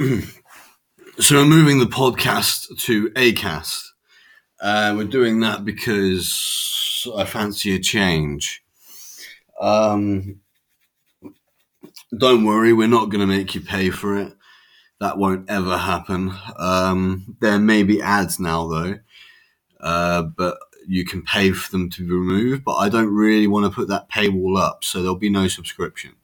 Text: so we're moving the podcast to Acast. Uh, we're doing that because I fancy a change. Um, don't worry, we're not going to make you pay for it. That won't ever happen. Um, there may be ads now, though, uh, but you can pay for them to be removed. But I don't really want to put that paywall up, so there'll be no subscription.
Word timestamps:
so 0.00 1.36
we're 1.36 1.44
moving 1.44 1.78
the 1.78 1.84
podcast 1.84 2.78
to 2.80 3.10
Acast. 3.10 3.84
Uh, 4.60 4.92
we're 4.96 5.04
doing 5.04 5.38
that 5.40 5.64
because 5.64 7.06
I 7.16 7.24
fancy 7.24 7.76
a 7.76 7.78
change. 7.78 8.64
Um, 9.60 10.40
don't 12.16 12.44
worry, 12.44 12.72
we're 12.72 12.88
not 12.88 13.10
going 13.10 13.20
to 13.20 13.26
make 13.26 13.54
you 13.54 13.60
pay 13.60 13.90
for 13.90 14.18
it. 14.18 14.32
That 14.98 15.16
won't 15.16 15.48
ever 15.48 15.76
happen. 15.76 16.32
Um, 16.56 17.36
there 17.40 17.60
may 17.60 17.84
be 17.84 18.02
ads 18.02 18.40
now, 18.40 18.66
though, 18.66 18.98
uh, 19.80 20.22
but 20.22 20.58
you 20.88 21.04
can 21.04 21.22
pay 21.22 21.52
for 21.52 21.70
them 21.70 21.88
to 21.90 22.02
be 22.02 22.12
removed. 22.12 22.64
But 22.64 22.76
I 22.76 22.88
don't 22.88 23.14
really 23.14 23.46
want 23.46 23.66
to 23.66 23.74
put 23.74 23.88
that 23.88 24.10
paywall 24.10 24.58
up, 24.60 24.82
so 24.82 25.02
there'll 25.02 25.14
be 25.14 25.30
no 25.30 25.46
subscription. 25.46 26.14